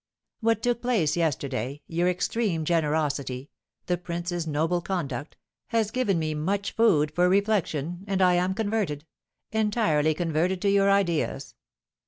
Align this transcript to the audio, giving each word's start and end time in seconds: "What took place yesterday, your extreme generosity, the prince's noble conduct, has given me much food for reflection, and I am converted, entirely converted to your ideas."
"What 0.39 0.63
took 0.63 0.81
place 0.81 1.15
yesterday, 1.15 1.83
your 1.85 2.09
extreme 2.09 2.65
generosity, 2.65 3.51
the 3.85 3.99
prince's 3.99 4.47
noble 4.47 4.81
conduct, 4.81 5.37
has 5.67 5.91
given 5.91 6.17
me 6.17 6.33
much 6.33 6.71
food 6.71 7.13
for 7.13 7.29
reflection, 7.29 8.03
and 8.07 8.19
I 8.19 8.33
am 8.33 8.55
converted, 8.55 9.05
entirely 9.51 10.15
converted 10.15 10.59
to 10.63 10.71
your 10.71 10.89
ideas." 10.89 11.53